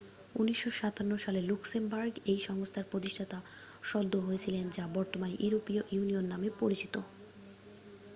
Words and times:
1957 0.35 1.17
সালে 1.17 1.39
লুক্সেমবার্গ 1.41 2.13
এই 2.25 2.39
সংস্থার 2.39 2.89
প্রতিষ্ঠাতা 2.91 3.37
সদস্য 3.83 4.13
হয়েছিলেন 4.27 4.65
যা 4.69 4.83
বর্তমানে 4.93 5.35
ইউরোপীয় 5.39 5.81
ইউনিয়ন 5.91 6.25
নামে 6.29 6.49
পরিচিত 6.59 6.95